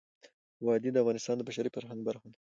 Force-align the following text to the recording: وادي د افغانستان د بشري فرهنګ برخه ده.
وادي 0.65 0.89
د 0.91 0.97
افغانستان 1.03 1.35
د 1.37 1.41
بشري 1.49 1.69
فرهنګ 1.75 1.99
برخه 2.07 2.27
ده. 2.31 2.37